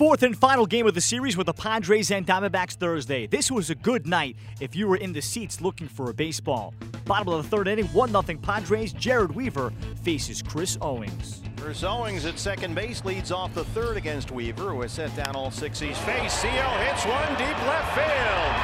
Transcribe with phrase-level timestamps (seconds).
[0.00, 3.26] fourth and final game of the series with the Padres and Diamondbacks Thursday.
[3.26, 6.72] This was a good night if you were in the seats looking for a baseball.
[7.04, 8.94] Bottom of the third inning, 1 0 Padres.
[8.94, 9.70] Jered Weaver
[10.02, 11.42] faces Chris Owings.
[11.58, 15.36] Chris Owings at second base leads off the third against Weaver, who has set down
[15.36, 16.40] all six he's faced.
[16.40, 18.54] CO hits one deep left field.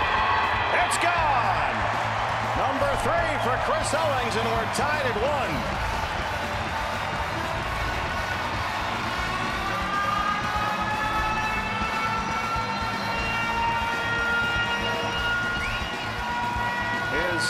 [0.86, 1.76] It's gone.
[2.56, 5.75] Number three for Chris Owings, and we're tied at one.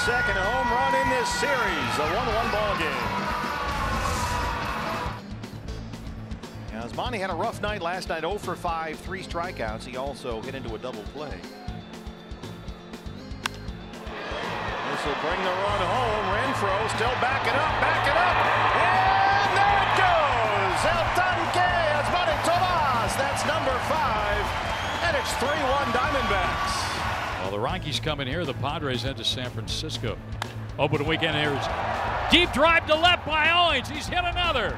[0.07, 3.11] Second home run in this series, a 1-1 ball game.
[6.81, 9.83] As Monty had a rough night last night, 0 for 5, three strikeouts.
[9.83, 11.35] He also hit into a double play.
[14.07, 16.25] This will bring the run home.
[16.39, 18.37] Renfroe still backing up, backing up.
[18.79, 20.87] And there it goes.
[20.87, 23.11] El Tanque, Yasmany Tomas.
[23.19, 24.47] That's number five.
[25.03, 26.86] And it's 3-1 Diamondbacks.
[27.41, 28.45] Well, the Rockies come in here.
[28.45, 30.17] The Padres head to San Francisco.
[30.79, 31.67] Open weekend here is
[32.31, 33.89] Deep drive to left by Owings.
[33.89, 34.77] He's hit another.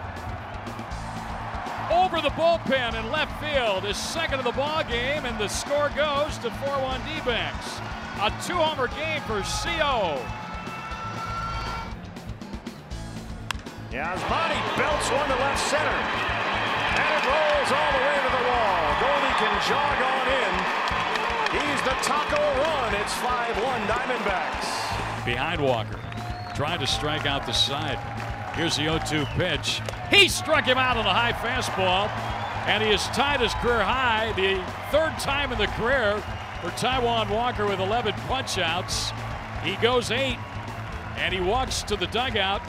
[1.90, 3.84] Over the bullpen in left field.
[3.84, 7.80] His second of the ball game, and the score goes to 4-1 D-backs.
[8.20, 10.20] A two-homer game for CO.
[13.90, 15.98] Yasmany belts one to left center.
[17.00, 18.84] And it rolls all the way to the wall.
[19.00, 20.87] Goldie can jog on in.
[21.52, 22.94] He's the taco run.
[22.94, 25.24] It's 5-1 Diamondbacks.
[25.24, 26.00] Behind Walker.
[26.54, 27.98] Trying to strike out the side.
[28.54, 29.80] Here's the 0-2 pitch.
[30.10, 32.08] He struck him out on a high fastball.
[32.68, 36.22] And he has tied his career high, the third time in the career
[36.60, 39.10] for Taijuan Walker with 11 punchouts.
[39.62, 40.36] He goes eight,
[41.16, 42.60] and he walks to the dugout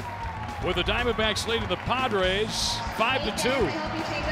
[0.65, 3.43] with the Diamondbacks leading the Padres 5 to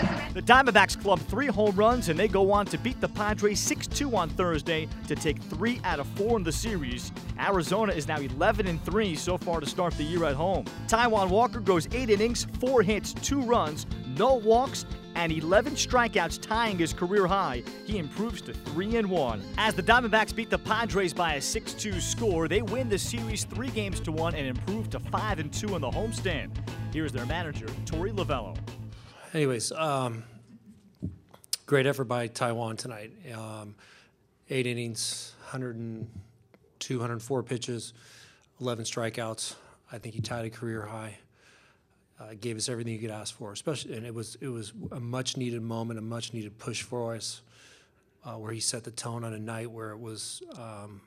[0.08, 0.17] 2.
[0.38, 3.88] The Diamondbacks club three home runs and they go on to beat the Padres 6
[3.88, 7.12] 2 on Thursday to take three out of four in the series.
[7.40, 10.66] Arizona is now 11 and 3 so far to start the year at home.
[10.88, 16.78] Taijuan Walker goes eight innings, four hits, two runs, no walks, and 11 strikeouts, tying
[16.78, 17.64] his career high.
[17.88, 19.42] He improves to 3 and 1.
[19.58, 23.44] As the Diamondbacks beat the Padres by a 6 2 score, they win the series
[23.44, 26.52] three games to one and improve to 5 and 2 in the homestand.
[26.94, 28.56] Here's their manager, Torey Lovullo
[29.38, 30.24] anyways, um,
[31.68, 33.12] great effort by Taijuan tonight.
[33.36, 33.76] Um,
[34.50, 37.94] eight innings, 102, 104 pitches,
[38.60, 39.54] 11 strikeouts.
[39.92, 41.20] I think he tied a career high.
[42.20, 45.00] Uh, gave us everything you could ask for, especially, and it was it was a
[45.00, 47.42] much needed moment, a much needed push for us,
[48.26, 51.00] uh, where he set the tone on a night where it was um,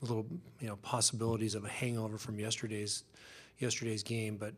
[0.00, 0.24] little,
[0.58, 3.04] you know, possibilities of a hangover from yesterday's
[3.58, 4.54] yesterday's game, but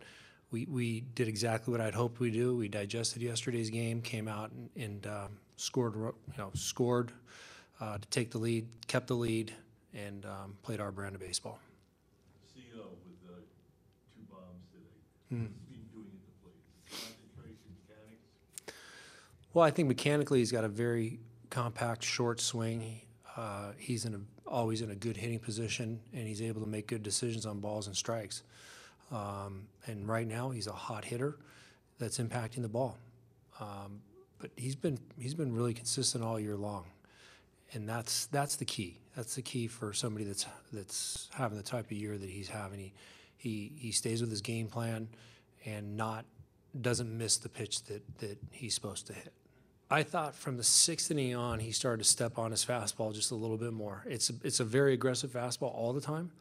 [0.57, 2.57] we, we did exactly what I'd hoped we'd do.
[2.57, 7.13] We digested yesterday's game, came out and, and um, scored, you know, scored
[7.79, 9.53] uh, to take the lead, kept the lead,
[9.93, 11.59] and um, played our brand of baseball.
[12.55, 13.37] CO with uh,
[14.15, 15.45] two bombs today.
[15.45, 15.53] Mm.
[15.93, 18.75] doing at the plate?
[19.53, 23.03] Well, I think mechanically he's got a very compact, short swing.
[23.37, 26.87] Uh, he's in a, always in a good hitting position, and he's able to make
[26.87, 28.43] good decisions on balls and strikes.
[29.11, 31.37] Um, and right now, he's a hot hitter
[31.99, 32.99] that's impacting the ball.
[33.61, 34.01] Um,
[34.39, 36.85] but he's been he's been really consistent all year long,
[37.73, 38.99] and that's that's the key.
[39.17, 42.79] That's the key for somebody that's that's having the type of year that he's having.
[42.79, 42.93] He
[43.37, 45.09] he he stays with his game plan,
[45.65, 46.27] and not
[46.79, 49.33] doesn't miss the pitch that that he's supposed to hit.
[49.89, 53.31] I thought from the sixth inning on, he started to step on his fastball just
[53.31, 54.05] a little bit more.
[54.07, 56.33] It's a, it's a very aggressive fastball all the time,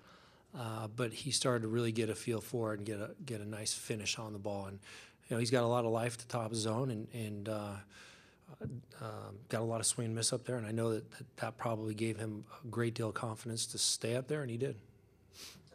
[0.57, 3.41] uh, but he started to really get a feel for it and get a get
[3.41, 4.67] a nice finish on the ball.
[4.67, 4.79] And
[5.27, 7.75] you know he's got a lot of life to top of zone and and uh,
[9.01, 10.55] uh, got a lot of swing and miss up there.
[10.55, 13.77] And I know that, that, that probably gave him a great deal of confidence to
[13.77, 14.75] stay up there, and he did.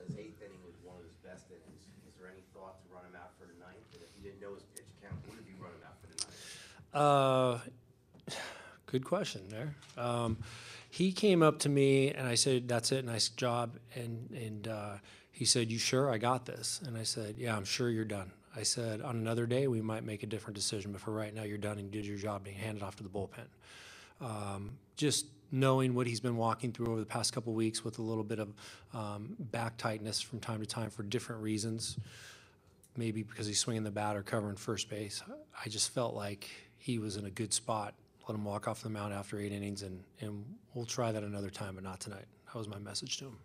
[0.07, 1.85] His eighth inning was one of his best innings.
[2.09, 3.85] Is there any thought to run him out for the ninth?
[3.93, 6.17] And if you didn't know his pitch count, would you run him out for the
[6.25, 6.37] ninth?
[8.33, 8.35] Uh,
[8.87, 9.75] good question there.
[10.03, 10.39] Um,
[10.91, 14.95] he came up to me and I said, "That's it, nice job." And and uh,
[15.31, 16.11] he said, "You sure?
[16.11, 19.47] I got this." And I said, "Yeah, I'm sure you're done." I said, "On another
[19.47, 21.91] day, we might make a different decision, but for right now, you're done and you
[21.91, 23.47] did your job being handed off to the bullpen."
[24.21, 28.03] Um, just knowing what he's been walking through over the past couple weeks with a
[28.03, 28.53] little bit of
[28.93, 31.99] um, back tightness from time to time for different reasons,
[32.97, 35.23] maybe because he's swinging the bat or covering first base.
[35.65, 36.49] I just felt like
[36.79, 37.95] he was in a good spot
[38.29, 40.45] let him walk off the mound after eight innings, and, and
[40.75, 42.27] we'll try that another time, but not tonight.
[42.47, 43.39] That was my message to him.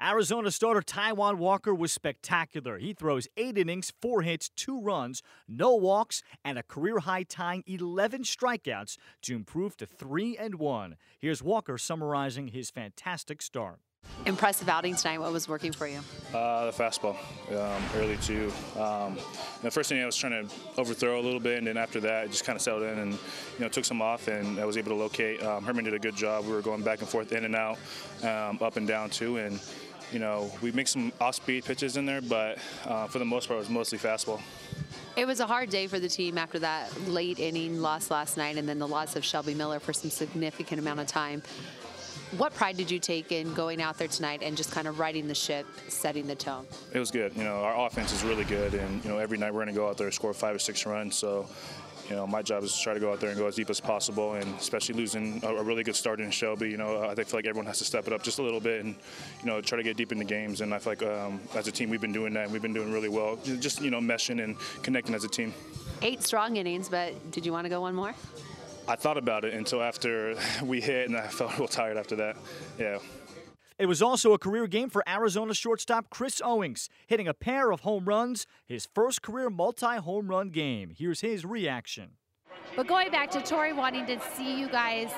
[0.00, 2.78] Arizona starter Taijuan Walker was spectacular.
[2.78, 7.62] He throws eight innings, four hits, two runs, no walks, and a career high tying
[7.68, 10.96] 11 strikeouts to improve to 3 and 1.
[11.20, 13.78] Here's Walker summarizing his fantastic start.
[14.24, 15.18] Impressive outing tonight.
[15.18, 15.98] What was working for you?
[16.32, 17.16] Uh, the fastball,
[17.50, 18.52] um, early too.
[18.78, 19.18] Um,
[19.62, 22.26] the first thing I was trying to overthrow a little bit, and then after that,
[22.26, 23.18] it just kind of settled in and you
[23.58, 25.42] know took some off, and I was able to locate.
[25.42, 26.44] Um, Herrmann did a good job.
[26.44, 27.78] We were going back and forth, in and out,
[28.22, 29.58] um, up and down too, and
[30.12, 33.56] you know we make some off-speed pitches in there, but uh, for the most part,
[33.56, 34.40] it was mostly fastball.
[35.16, 38.56] It was a hard day for the team after that late inning loss last night,
[38.56, 41.42] and then the loss of Shelby Miller for some significant amount of time.
[42.36, 45.28] What pride did you take in going out there tonight and just kind of riding
[45.28, 46.66] the ship, setting the tone?
[46.92, 47.36] It was good.
[47.36, 49.80] You know, our offense is really good, and you know, every night we're going to
[49.80, 51.14] go out there and score five or six runs.
[51.16, 51.46] So,
[52.08, 53.70] you know, my job is to try to go out there and go as deep
[53.70, 56.70] as possible, and especially losing a, really good start in Shelby.
[56.70, 58.60] You know, I think feel like everyone has to step it up just a little
[58.60, 58.94] bit and
[59.40, 60.62] you know try to get deep into games.
[60.62, 62.74] And I feel like um, as a team we've been doing that, and we've been
[62.74, 63.36] doing really well.
[63.44, 65.52] Just you know, meshing and connecting as a team.
[66.00, 68.14] Eight strong innings, but did you want to go one more?
[68.88, 72.36] I thought about it until after we hit, and I felt real tired after that.
[72.78, 72.98] Yeah.
[73.78, 77.80] It was also a career game for Arizona shortstop Chris Owings, hitting a pair of
[77.80, 80.92] home runs, his first career multi home run game.
[80.96, 82.10] Here's his reaction.
[82.76, 85.10] But going back to Torey wanting to see you guys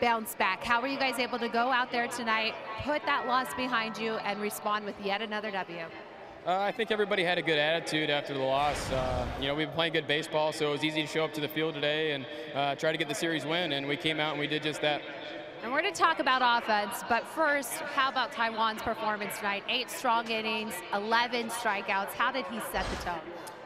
[0.00, 2.54] bounce back, how were you guys able to go out there tonight,
[2.84, 5.84] put that loss behind you, and respond with yet another W?
[6.46, 8.92] Uh, I think everybody had a good attitude after the loss.
[8.92, 11.34] Uh, you know, we've been playing good baseball, so it was easy to show up
[11.34, 14.20] to the field today and uh, try to get the series win, and we came
[14.20, 15.02] out and we did just that.
[15.64, 19.64] And we're going to talk about offense, but first, how about Taijuan's performance tonight?
[19.68, 22.12] Eight strong innings, 11 strikeouts.
[22.12, 23.18] How did he set the tone?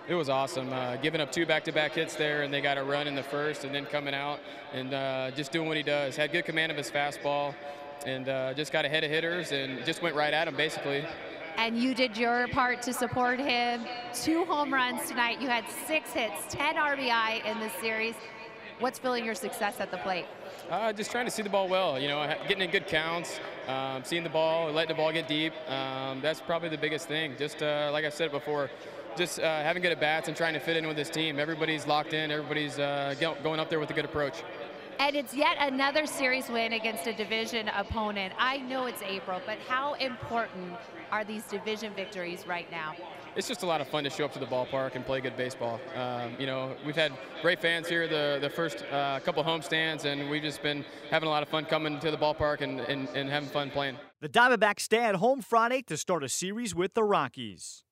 [0.08, 0.72] It was awesome.
[0.72, 3.64] Uh, giving up two back-to-back hits there, and they got a run in the first,
[3.64, 4.40] and then coming out
[4.72, 6.16] and uh, just doing what he does.
[6.16, 7.54] Had good command of his fastball,
[8.06, 11.04] and uh, just got ahead of hitters and just went right at him basically
[11.60, 13.84] and you did your part to support him.
[14.14, 15.42] Two home runs tonight.
[15.42, 18.14] You had six hits, 10 RBI in this series.
[18.78, 20.24] What's filling your success at the plate?
[20.70, 24.02] Uh, just trying to see the ball well, you know, getting in good counts, um,
[24.04, 25.52] seeing the ball, letting the ball get deep.
[25.68, 27.34] Um, that's probably the biggest thing.
[27.38, 28.70] Just uh, like I said before,
[29.14, 31.38] just uh, having good at bats and trying to fit in with this team.
[31.38, 32.30] Everybody's locked in.
[32.30, 34.44] Everybody's uh, going up there with a good approach.
[35.00, 38.34] And it's yet another series win against a division opponent.
[38.38, 40.74] I know it's April, but how important
[41.10, 42.94] are these division victories right now?
[43.34, 45.38] It's just a lot of fun to show up to the ballpark and play good
[45.38, 45.80] baseball.
[45.96, 50.28] Um, you know, we've had great fans here the, the first uh, couple homestands, and
[50.28, 53.30] we've just been having a lot of fun coming to the ballpark and, and, and
[53.30, 53.96] having fun playing.
[54.20, 57.84] The Diamondbacks stay at home Friday to start a series with the Rockies.